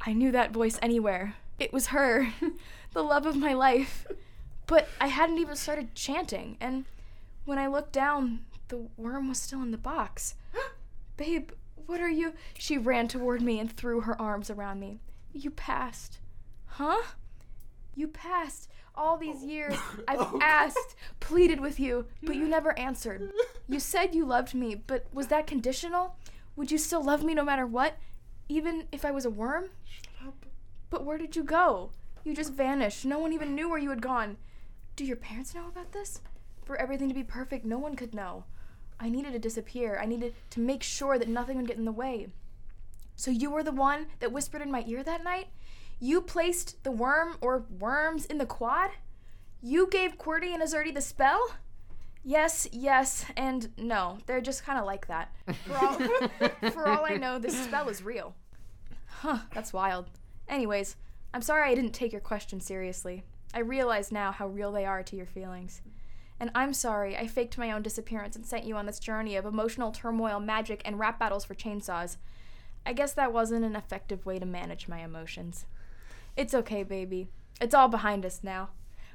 [0.00, 1.34] I knew that voice anywhere.
[1.58, 2.32] It was her,
[2.92, 4.06] the love of my life.
[4.66, 6.84] But I hadn't even started chanting, and
[7.44, 10.36] when I looked down, the worm was still in the box.
[11.16, 11.50] Babe,
[11.86, 12.34] what are you?
[12.56, 15.00] She ran toward me and threw her arms around me.
[15.32, 16.19] You passed.
[16.72, 17.02] Huh?
[17.94, 18.68] You passed.
[18.94, 19.74] All these years,
[20.08, 23.30] I've Oh, asked, pleaded with you, but you never answered.
[23.68, 26.16] You said you loved me, but was that conditional?
[26.56, 27.96] Would you still love me no matter what?
[28.48, 29.70] Even if I was a worm?
[29.84, 30.46] Shut up.
[30.90, 31.90] But where did you go?
[32.24, 33.04] You just vanished.
[33.04, 34.36] No one even knew where you had gone.
[34.96, 36.20] Do your parents know about this?
[36.64, 38.44] For everything to be perfect, no one could know.
[38.98, 39.98] I needed to disappear.
[40.02, 42.26] I needed to make sure that nothing would get in the way.
[43.16, 45.48] So you were the one that whispered in my ear that night?
[46.00, 48.90] You placed the worm or worms in the quad?
[49.60, 51.54] You gave QWERTY and Azerty the spell?
[52.24, 54.18] Yes, yes, and no.
[54.26, 55.32] They're just kind of like that.
[55.66, 55.94] For all,
[56.70, 58.34] for all I know, this spell is real.
[59.06, 60.06] Huh, that's wild.
[60.48, 60.96] Anyways,
[61.34, 63.22] I'm sorry I didn't take your question seriously.
[63.52, 65.82] I realize now how real they are to your feelings.
[66.38, 69.44] And I'm sorry I faked my own disappearance and sent you on this journey of
[69.44, 72.16] emotional turmoil, magic, and rap battles for chainsaws.
[72.86, 75.66] I guess that wasn't an effective way to manage my emotions.
[76.36, 77.28] It's okay, baby.
[77.60, 78.70] It's all behind us now.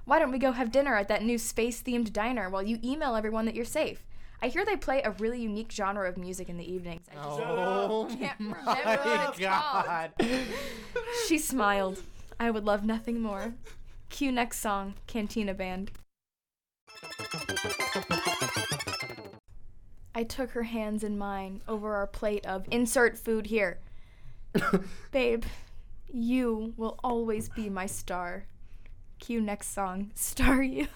[0.05, 3.15] Why don't we go have dinner at that new space themed diner while you email
[3.15, 4.05] everyone that you're safe?
[4.41, 7.07] I hear they play a really unique genre of music in the evenings.
[7.11, 10.11] I just Oh can't remember my god.
[11.27, 12.01] she smiled.
[12.39, 13.53] I would love nothing more.
[14.09, 15.91] Cue next song, Cantina Band.
[20.13, 23.79] I took her hands in mine over our plate of insert food here.
[25.11, 25.43] Babe,
[26.11, 28.45] you will always be my star.
[29.19, 30.87] Cue next song, Star You.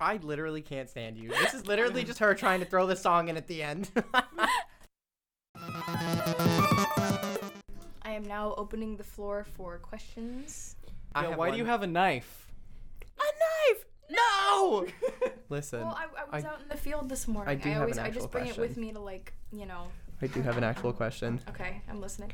[0.00, 1.28] I literally can't stand you.
[1.30, 3.90] This is literally just her trying to throw the song in at the end.
[8.04, 10.76] I am now opening the floor for questions.
[11.14, 12.48] I Yeah, have why do you have a knife?
[13.18, 13.84] a knife?
[14.10, 14.86] No.
[15.48, 17.50] Listen, Well, I, I was I- out in the field this morning.
[17.50, 19.66] I do have always an I just actual bring it with me to like, you
[19.66, 19.84] know.
[20.20, 21.40] I do have an actual question.
[21.50, 22.32] Okay, I'm listening.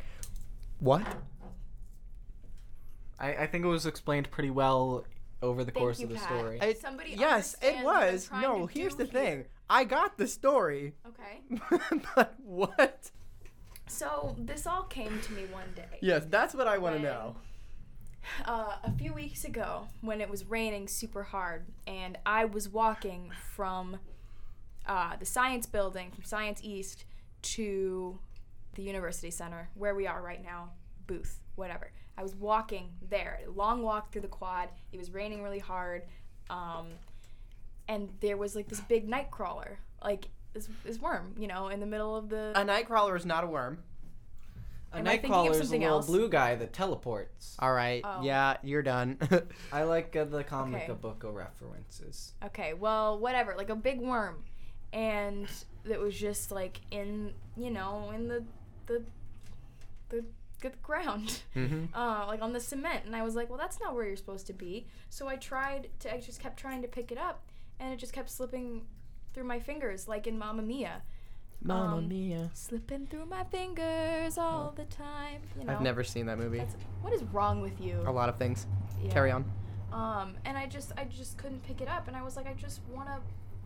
[0.80, 1.02] What?
[3.18, 5.04] I, I think it was explained pretty well
[5.42, 6.24] over the Thank course you, of the Pat.
[6.28, 6.58] story.
[6.60, 8.26] I- Somebody yes, it understands what I'm was.
[8.26, 9.24] trying No, to here's do the thing.
[9.38, 9.46] here.
[9.70, 10.94] I got the story.
[11.06, 11.94] Okay.
[12.14, 13.10] but what?
[13.86, 15.98] So this all came to me one day.
[16.00, 17.36] Yes, that's what I want to When- know.
[18.44, 23.30] Uh, a few weeks ago, when it was raining super hard, and I was walking
[23.54, 23.98] from
[24.86, 27.04] uh, the science building, from Science East,
[27.42, 28.18] to
[28.74, 30.70] the University Center, where we are right now,
[31.06, 31.90] booth, whatever.
[32.18, 34.68] I was walking there, a long walk through the quad.
[34.92, 36.02] It was raining really hard,
[36.50, 36.88] um,
[37.86, 41.78] and there was like this big night crawler, like this, this worm, you know, in
[41.78, 42.52] the middle of the.
[42.60, 43.78] A nightcrawler is not a worm.
[44.92, 46.06] A Am I thinking nightcrawler is a little else?
[46.06, 47.54] blue guy that teleports.
[47.60, 48.02] All right.
[48.04, 48.22] Oh.
[48.22, 49.18] Yeah, you're done.
[49.72, 50.92] I like uh, the comic Okay.
[50.94, 52.32] book of references.
[52.46, 54.42] Okay, well, whatever, like a big worm,
[54.92, 55.46] and
[55.88, 58.42] it was just like in, you know, in the
[58.86, 59.04] the
[60.08, 60.24] the,
[60.60, 63.94] the ground, hmm uh, like on the cement, and I was like, well, that's not
[63.94, 64.86] where you're supposed to be.
[65.10, 67.42] So I tried to, I just kept trying to pick it up,
[67.80, 68.82] and it just kept slipping
[69.34, 71.02] through my fingers, like in Mamma Mia,
[71.62, 72.50] Mamma Um, mia.
[72.54, 75.42] slipping through my fingers all the time.
[75.58, 76.58] You know, I've never seen that movie.
[76.58, 78.00] That's, what is wrong with you?
[78.06, 78.66] A lot of things.
[79.02, 79.10] Yeah.
[79.10, 79.44] Carry on.
[79.92, 82.52] Um, and I just I just couldn't pick it up, and I was like, I
[82.54, 83.18] just want to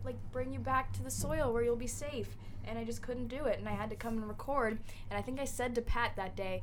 [0.05, 3.27] like bring you back to the soil where you'll be safe, and I just couldn't
[3.27, 4.77] do it, and I had to come and record,
[5.09, 6.61] and I think I said to Pat that day,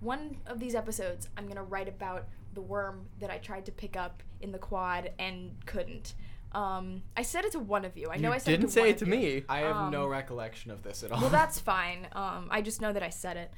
[0.00, 3.96] one of these episodes, I'm gonna write about the worm that I tried to pick
[3.96, 6.14] up in the quad and couldn't.
[6.52, 8.08] Um, I said it to one of you.
[8.10, 9.14] I know you I said didn't it to say one it to of you.
[9.16, 9.44] me.
[9.48, 11.20] I have no Um, recollection of this at all.
[11.20, 12.08] Well, that's fine.
[12.12, 13.52] Um, I just know that I said it.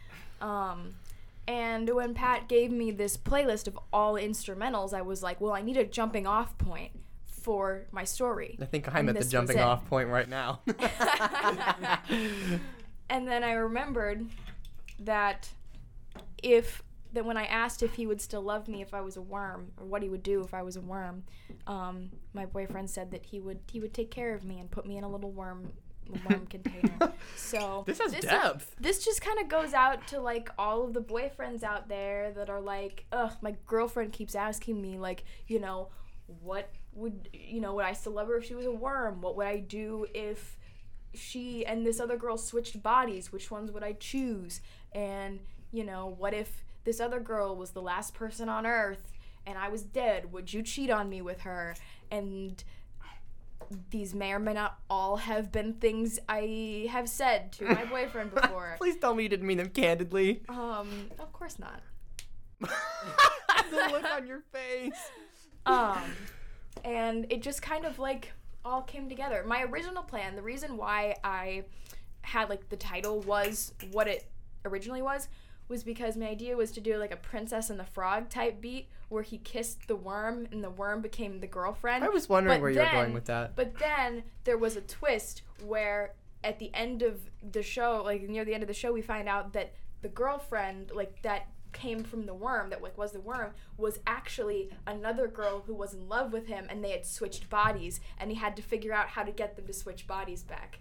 [0.45, 0.97] Um,
[1.47, 5.63] and when Pat gave me this playlist of all instrumentals, I was like, well, I
[5.63, 6.93] need a jumping off point
[7.27, 8.59] for my story.
[8.61, 10.61] I think I'm And at the jumping off point right now.
[13.09, 14.27] And then I remembered
[15.01, 15.49] that
[16.43, 19.23] if that when I asked if he would still love me if I was a
[19.23, 21.25] worm or what he would do if I was a worm,
[21.67, 24.87] um, my boyfriend said that he would he would take care of me and put
[24.87, 25.73] me in a little worm
[26.29, 27.13] worm container.
[27.37, 28.75] So This has is- depth.
[28.81, 32.49] this just kind of goes out to like all of the boyfriends out there that
[32.51, 35.89] are like, ugh, my girlfriend keeps asking me like, you know,
[36.43, 39.21] what would you know would I still love her if she was a worm?
[39.21, 40.59] What would I do if
[41.13, 43.33] she and this other girl switched bodies?
[43.33, 44.61] Which ones would I choose?
[44.93, 45.41] And
[45.73, 49.13] you know, what if this other girl was the last person on earth
[49.47, 50.33] and I was dead?
[50.33, 51.75] Would you cheat on me with her?
[52.11, 52.63] And
[53.91, 58.35] these may or may not all have been things I have said to my boyfriend
[58.35, 58.77] before.
[58.79, 60.43] Please tell me you didn't mean them candidly.
[60.49, 61.81] Um, of course not.
[62.61, 65.11] the look on your face.
[65.67, 65.99] Um,
[66.85, 68.33] and it just kind of like
[68.65, 69.45] all came together.
[69.47, 71.65] My original plan, the reason why I
[72.23, 74.27] had like the title was what it
[74.65, 75.29] originally was,
[75.71, 78.89] was because my idea was to do like a Princess and the Frog type beat
[79.09, 82.05] where he kissed the worm and the worm became the girlfriend.
[82.05, 83.57] I was wondering But where you were going with that.
[83.57, 87.21] But then there was a twist where at the end of
[87.53, 90.91] the show, like near the end of the show, we find out that the girlfriend,
[90.95, 95.63] like that came from the worm, that like was the worm, was actually another girl
[95.67, 98.63] who was in love with him, and they had switched bodies, and he had to
[98.63, 100.79] figure out how to get them to switch bodies back.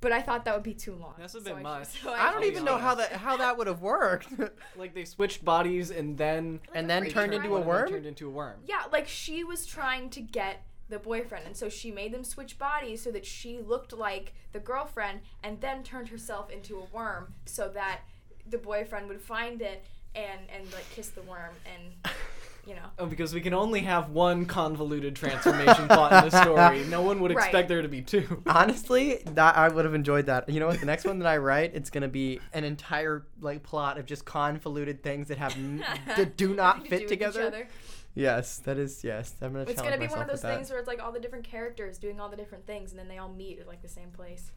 [0.00, 1.14] But I thought that would be too long.
[1.18, 1.88] That's a so bit I- much.
[2.02, 4.28] so I don't even know how that how that would have worked.
[4.76, 7.88] like they switched bodies and then and then turned into a worm.
[7.88, 8.60] Turned into a worm.
[8.66, 12.58] Yeah, like she was trying to get the boyfriend, and so she made them switch
[12.58, 17.34] bodies so that she looked like the girlfriend, and then turned herself into a worm
[17.44, 18.00] so that
[18.48, 19.84] the boyfriend would find it
[20.14, 21.92] and and like kiss the worm, and
[22.68, 22.82] you know.
[22.98, 26.84] Oh, because we can only have one convoluted transformation plot in the story.
[26.84, 27.44] No one would Right.
[27.46, 28.42] expect there to be two.
[28.46, 30.48] Honestly, that I would have enjoyed that.
[30.48, 30.80] You know what?
[30.80, 34.24] The next one that I write, it's gonna be an entire like plot of just
[34.24, 37.66] convoluted things that have n- that do not To do fit together.
[38.14, 39.34] Yes, that is yes.
[39.40, 39.64] I'm gonna.
[39.64, 42.20] It's gonna be one of those things where it's like all the different characters doing
[42.20, 44.50] all the different things, and then they all meet at like the same place.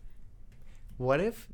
[0.98, 1.48] What if?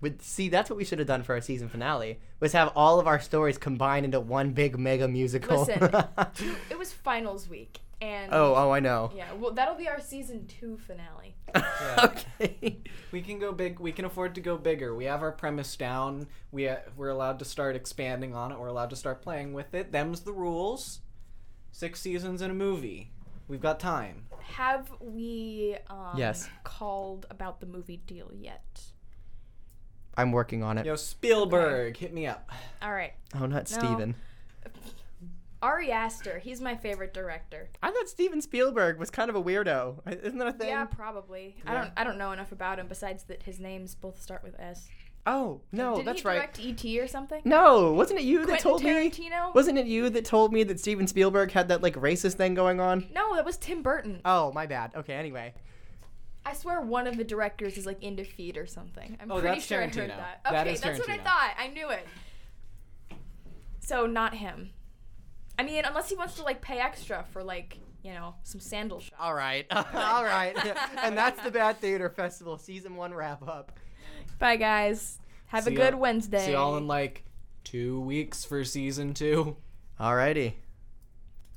[0.00, 2.20] With, see, that's what we should have done for our season finale.
[2.40, 5.64] Was have all of our stories combined into one big mega musical.
[5.64, 5.90] Listen.
[6.70, 9.10] It was finals week, and oh, oh, I know.
[9.16, 11.34] yeah, well that'll be our season two finale.
[12.04, 12.78] okay.
[13.10, 13.80] We can go big.
[13.80, 14.94] We can afford to go bigger.
[14.94, 16.28] We have our premise down.
[16.52, 18.58] We uh, we're allowed to start expanding on it.
[18.60, 19.90] We're allowed to start playing with it.
[19.90, 21.00] Them's the rules.
[21.72, 23.10] Six seasons in a movie.
[23.48, 24.26] We've got time.
[24.42, 26.48] Have we um, Yes.
[26.64, 28.80] called about the movie deal yet?
[30.18, 30.84] I'm working on it.
[30.86, 32.50] Yo, Spielberg, hit me up.
[32.82, 33.12] All right.
[33.34, 33.78] Oh, not No.
[33.78, 34.14] Steven.
[35.60, 37.68] Ari Aster, he's my favorite director.
[37.82, 39.96] I thought Steven Spielberg was kind of a weirdo.
[40.22, 40.68] Isn't that a thing?
[40.68, 41.56] Yeah, probably.
[41.66, 41.80] I Yeah.
[41.82, 44.88] don't I don't know enough about him besides that his names both start with S.
[45.26, 46.34] Oh no, Did that's he right.
[46.36, 47.00] direct E.T.
[47.00, 47.42] or something?
[47.44, 48.90] No, wasn't it you that Quentin told me?
[49.10, 49.52] Tarantino?
[49.54, 52.78] Wasn't it you that told me that Steven Spielberg had that like racist thing going
[52.80, 53.08] on?
[53.12, 54.20] No, that was Tim Burton.
[54.24, 54.92] Oh, my bad.
[54.94, 55.54] Okay, anyway.
[56.48, 59.16] I swear one of the directors is like into feet or something.
[59.20, 60.40] I'm Oh, pretty that's sure I heard that.
[60.46, 61.54] Okay, That is that's what I thought.
[61.58, 62.06] I knew it.
[63.80, 64.70] So not him.
[65.58, 69.00] I mean, unless he wants to like pay extra for like, you know, some sandal
[69.00, 69.14] shots.
[69.18, 69.66] All right.
[69.70, 70.56] All right.
[71.02, 73.72] and that's the Bad Theater Festival season 1 wrap up.
[74.38, 75.18] Bye guys.
[75.46, 76.46] Have See a good y'all- Wednesday.
[76.46, 77.24] See y'all in like
[77.64, 79.56] two weeks for season two.
[80.00, 80.54] Alrighty.